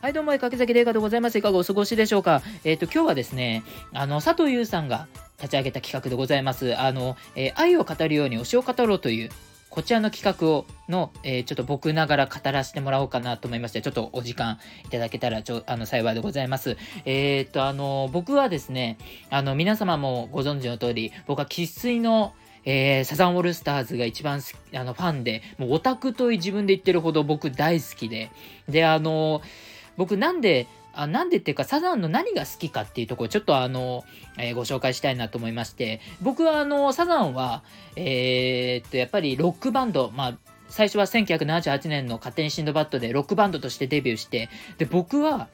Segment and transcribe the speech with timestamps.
[0.00, 1.38] はい、どうも、掛崎玲香でございます。
[1.38, 2.40] いかがお過ごしでしょうか？
[2.62, 5.08] えっ、ー、と、今日はですね、あの、佐藤優さんが
[5.38, 6.78] 立ち上げた企画でございます。
[6.78, 9.30] あの、えー、愛を語るように推しを語ろうという、
[9.68, 16.76] こちらの企画を、の、えー、ちょっと僕ながら語らせてもらおうかなと思いまして、ちょっとお時間いただけたら、ちょ、あの、幸いでございます。
[17.04, 18.98] えっと、あの、僕はですね、
[19.28, 22.32] あの、皆様もご存知の通り、僕は生粋の、
[22.66, 24.42] えー、サザンオールスターズが一番
[24.74, 28.30] あのファンで、もうオタクと自分で言ってるほど僕大好きで、
[28.68, 29.40] で、あの
[29.96, 34.04] 僕なんで、あなんでっていうか、サザンの何が好きかっていうところ、ちょっとあの、
[34.38, 37.62] えー、ご紹介したいなと思いまして、僕はあの、サザンは、
[37.96, 45.48] えー、っと、やっぱりロックバンド、まあ、最初は1978年の勝手にシンドバッドでロックバンドとしてデビューして、で、僕は、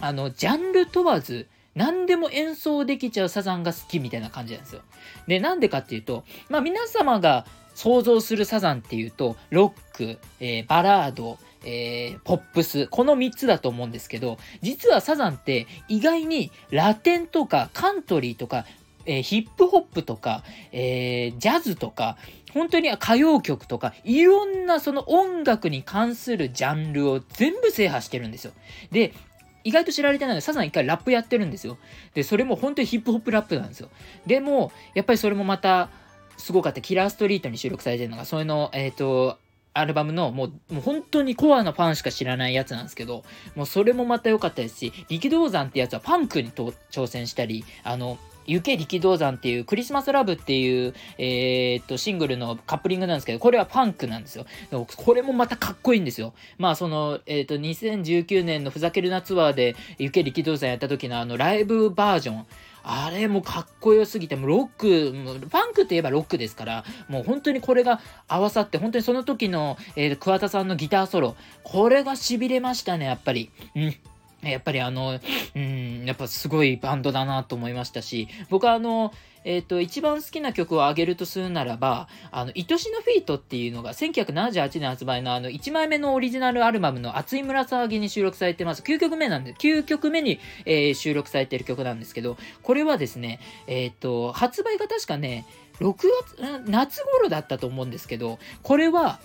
[0.00, 4.82] あの、ジャンル問わず、何でも演奏できちゃうサザンが好きみたいな感じなんですよ。
[5.26, 18.64] で、なんでかっていうと、まあ皆様が想像するサザンっていうと、ロック、えー、バラード、えー、ポップス、この3つだと思うんですけど、実はサザンって意外にラテンとかカントリーとか、
[19.06, 20.42] えー、ヒップホップとか、
[20.72, 22.16] えー、ジャズとか、
[22.52, 28.52] 本当に歌謡曲とか、いろんなその音楽に関するジャンルを全部制覇してるんですよ。
[28.90, 29.14] で、
[29.64, 31.78] 意外と知られてないので、サザン一回ラップやってるんですよ。
[32.14, 33.88] で、それも本当にヒップホップラップなんですよ。
[34.26, 35.90] でも、やっぱりそれもまた、
[36.36, 36.80] すごかった。
[36.80, 39.38] キラーストリートに収録されてるのが、それの、えっ、ー、と、
[39.74, 54.46] アルバムのもうもう本当にコアなファンしか知らないやつなんですけど、もうそれもまた良かったですし、力道山ってやつはパンクに挑戦したり、あの、行け力道山っていうクリスマスラブっていう、えー、っと、シングルのカップリングなんですけど、これはパンクなんですよ。
[54.96, 56.32] これもまたかっこいいんですよ。
[56.56, 62.46] まあ、その、えー、っと、2019年のふざけるなツアーで行け力道山やった時のあのライブバージョン、
[62.90, 73.50] あれもかっこよすぎて、もうロック、もうファンクって言えばロックですから、もう本当にこれが合わさって、本当にその時の、えー、桑田さんのギターソロ、これが痺れましたね、やっぱり。
[73.76, 73.94] うん。
[74.42, 75.18] やっぱりあの、
[75.54, 79.12] うん、やっぱすごいバンドだなと思いましたし、僕はあの、
[79.44, 88.82] えっ、ー、と、一番好きな曲をあげるとするならば、あの、愛しのフィートっていうのが1978年発売のあの、1枚目のオリジナルアルバムの熱い紫に収録されてます。
[88.82, 95.46] 9曲目なんで、9曲目に、えー、収録されてる曲なんですけど、これはですね、えっ、ー、と、発売が確かね、
[95.80, 95.94] 6
[96.36, 99.20] 月、夏頃だったと思うんですけど、これは、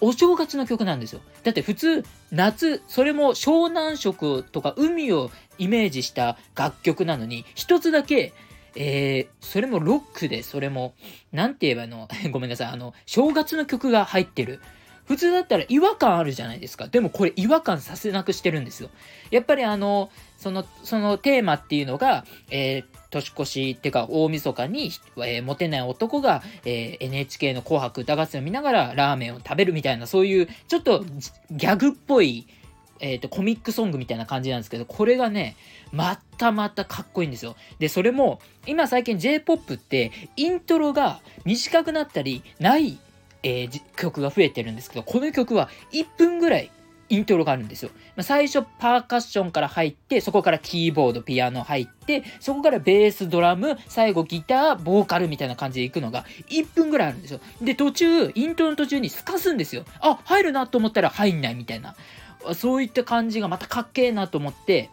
[0.00, 1.20] お正月の曲なんですよ。
[1.42, 8.32] だって普通、夏、それも湘南色とか海をイメージした楽曲なのに、一つだけ、
[8.74, 10.94] えー、それもロックで、それも、
[11.32, 14.60] なんて言えばの、 ごめんなさい、あの、正月の曲が入ってる。
[15.08, 16.86] 普通だったら違和感あるじゃないですか。
[16.86, 18.90] でもこれ違和感させなくしてるんですよ。
[19.30, 31.02] やっぱりあの、その、そのテーマっていうのが、えー、年越しっていうか大晦日に、えー、モテない男が、えー、NHK の紅白歌合戦を見ながらラーメンを食べるみたいな、そういうちょっと
[31.50, 32.46] ギャグっぽい、
[33.00, 35.56] えっ、と、コミックソングみたいな感じなんですけど、これがね、
[35.90, 37.56] またまたかっこいいんですよ。
[37.78, 42.98] で、それも、今最近 J-POP って、イントロが短くなったり、ない、
[43.48, 46.70] えー、曲が増えてるんですけど、この曲は1分ぐらい
[47.08, 47.90] イントロがあるんですよ。
[48.16, 57.40] ま、最初パーカッションから入って、そこからキーボード、ピアノ入って、そこからベース、ドラム、最後ギター、ボーカルみたいな感じでいくのが1分ぐらいあるんですよ。
[57.62, 59.84] で、途中、イントロの途中に透かすんですよ。
[60.00, 61.96] あ、入るなと思ったら入んないみたいな。
[62.54, 64.90] そういった感じがまたかっけえなと思って、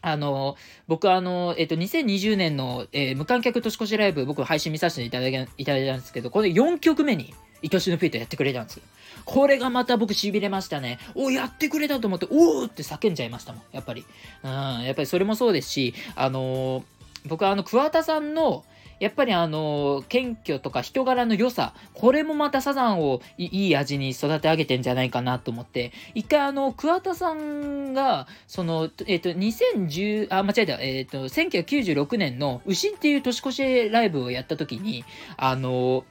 [0.00, 8.82] あの、僕はあの、えっ、と、2020年の、えー、無観客年越しライブ、僕配信見させていただいただいたんですけど、これ4曲目に、愛しのフィートやってくれたんですよ。
[9.24, 10.98] これがまた僕しびれましたね。
[11.14, 14.04] おやってくれたと思って、おーって叫んじゃいましたもん、やっぱり。
[14.44, 14.50] うん、
[14.84, 16.84] やっぱりそれもそうですし、あのー、
[17.26, 18.64] 僕はあの、桑田さんの、
[19.00, 35.04] やっぱりあの、謙虚とか人柄の良さ、これもまたサザンをいい味に育て上げてんじゃないかなと思って、一回あの、桑田さんが、その、えっ、ー、と、2010、あ、間違えた、えっ、ー、と、1996年の牛っていう年越しライブをやった時に、
[35.36, 36.04] あの、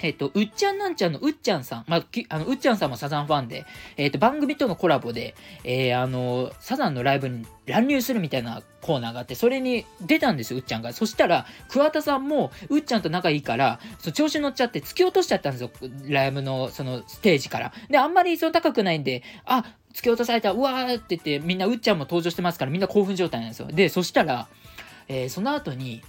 [0.00, 3.66] えっ、と、うっちゃんなんちゃんのうっちゃんさん、まあ、あのうっちゃんさんもサザンファンで、
[3.96, 5.34] えっ、と、番組とのコラボで、
[5.64, 10.92] えー、あの、サザンのライブに乱入するみたいなコーナーがあって、それに出たんですよ、うっちゃんが。
[10.92, 15.70] そしたら、桑田さんも、うっちゃんと仲いいから、そ調子乗っちゃって突き落としちゃったんですよ、
[16.08, 17.72] ライブの、その、ステージから。
[17.90, 23.66] で、あんまりその高くないんで、あ、突き落とされた、うわーって言って、みんなうっちゃんも登場してますから、みんな興奮状態なんですよ。
[23.66, 24.46] で、そしたら、
[25.08, 26.02] えー、その後に、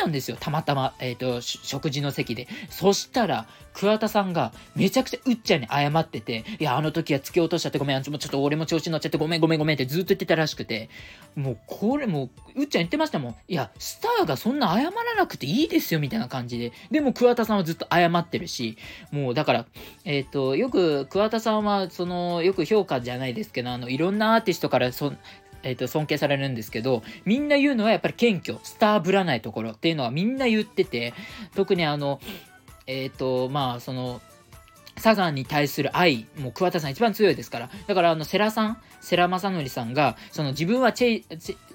[0.00, 2.48] たんですよ、たまたま、えっ、ー、と、食事の席で。
[2.70, 10.88] そしたら、桑田さんがめちゃくちゃうっちゃんに謝ってて、いや、あの時は突き落としちゃってごめん、ちょっと俺も調子乗っちゃってごめんごめんごめんってずっと言ってたらしくて、
[11.36, 13.36] もうこれもう、うっちゃん言ってましたもん。
[13.48, 16.72] いや、スターがそんな謝らなくていいですよみたいな感じで。
[16.90, 18.76] でも桑田さんはずっと謝ってるし、
[19.12, 19.66] もうだから、
[20.04, 25.12] えっ、ー、と、よく桑田さんは、その、よく評価じゃないですけど、あの、いろんなアーティストからそ、
[25.62, 31.14] えー、と尊敬されるんですけどみんな言うのはやっぱり謙虚スターぶらないところっていうのはみんな言ってて
[31.54, 32.20] 特にあの
[32.86, 34.20] えっ、ー、とまあその
[35.00, 37.70] サザンに対する愛、もう桑田さん一番強いですから。
[37.86, 41.24] だから、あの、世良さん、世良正則さんが、その自分はチェイ、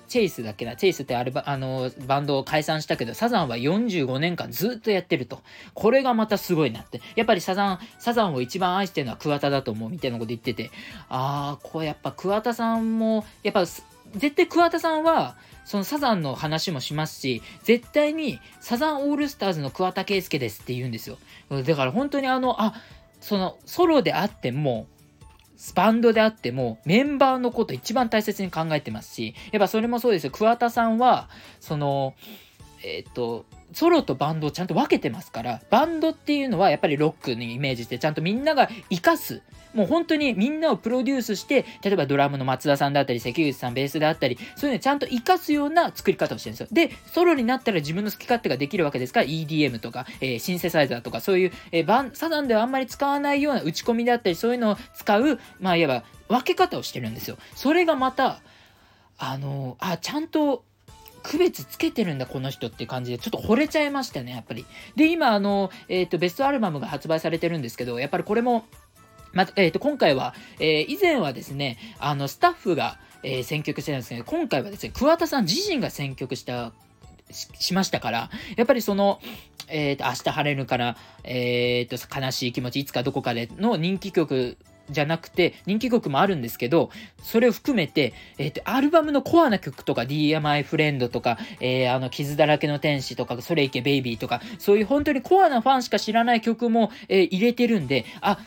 [0.08, 5.42] チェイスだっけな、チェイスってあるあのバンドを解散したけど、サザンは45年間ずっとやってると。
[5.74, 7.02] これがまたすごいなって。
[7.16, 10.72] やっぱりサザン、サザンを一番愛してるのは桑田だと思うみたいなこと言ってて、
[11.10, 15.36] あー、これやっぱ桑田さんも、やっぱ絶対桑田さんは、
[15.66, 21.18] そのサザンの話もしますし、絶対にサザンオールスターズの桑田佳祐ですって言うんですよ。
[21.50, 22.76] だから本当にあの、あ、
[23.20, 24.86] そのソロであっても、
[25.76, 30.32] バンドであってもメンバーのこと一番大切に考えてますし、やっぱそれもそうですよ。
[30.32, 31.30] 桑田さんは、
[31.60, 32.14] その、
[32.84, 39.42] えっ、と、ソロとバンドをちゃんと分けてますから、バンドっていうのはやっぱりロックにイメージして、ちゃんとみんなが活かす。
[39.76, 46.68] もう本当にみんなをプロデュースして、例えばドラムの松田さんだったり、関口さん、ベースであったり、そういうのちゃんと活かすような作り方をしてるんですよ。
[46.72, 57.38] で、ソロになったら自分の好き勝手ができるわけですから、EDM とか、えー、シンセサイザーとか、そういう、えー、バン、サザンではあんまり使わないような打ち込みだったり、そういうのを使う、まあ、いわば分け方をしてるんですよ。
[57.54, 58.40] それがまた、
[59.18, 60.64] あのー、あ、ちゃんと、
[61.26, 64.66] 区別つけてるんだ、この人って感じで、ちょっと惚れちゃいましたね、やっぱり。
[64.96, 68.66] で、今、あの、えっ、ー、と、ベストアルバムが発売されてるんですけど、やっぱりこれも、
[69.36, 76.74] まえっ、ー、と、今回は、えー、以前はですね、あの、スタッフが、え選曲してたんですけど、今回はですね、桑田さん自身が選曲した
[77.32, 79.20] しましたから、やっぱりその、
[79.68, 84.58] えっ、と、明日晴れるから、えっ、と、悲しい気持ち、いつかどこかでの人気曲
[84.90, 86.92] じゃなくて、人気曲もあるんですけど、
[87.24, 98.38] それを含めて、えっ、ー、と、アルバムのコアな曲とか、DMI フレンドとか、えー、あの、傷だらけの天使とか、それいけベイビーとか、そういう本当にコアなファンしか知らない曲も、えー、入れてるんで、あ、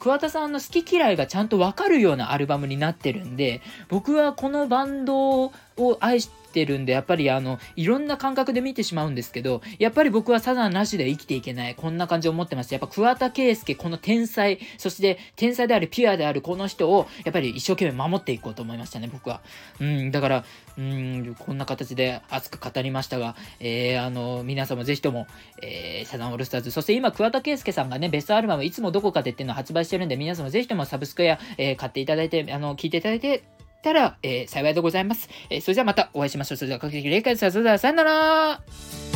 [0.00, 5.52] 桑田さんの好き嫌いがちゃんとわかるようなアルバムになってるんで、僕はこのバンド
[5.88, 11.74] を愛してるんで、やっぱりあの、いろんな感覚で見てしまうんですけど、やっぱり僕はサザンなしで生きていけない。
[11.74, 12.72] こんな感じを思ってます。
[12.72, 19.40] やっぱ桑田佳祐、この天才、そして天才である、ピュアであるこの人を、やっぱり一生懸命守っていこうと思いましたね、僕は。
[19.80, 20.44] うん、だから、
[20.76, 25.26] うん、こんな形で熱く語りましたが、えー、あの、皆さんもぜひとも、
[25.62, 33.42] えー、サザンオールスターズ、そして今、桑田佳祐さんがね、ベストアルバム、いつもどこかでっていうのを発売してるんで、皆さんもぜひともサブスクや、えー、買っていただいて、あの、聞いていただいて、
[33.82, 35.28] たら、えー、幸いでございます。
[35.50, 36.56] えー、それじゃあまたお会いしましょう。
[36.56, 37.50] それでは、かけてきれいかです。
[37.50, 39.09] それでは、さよなら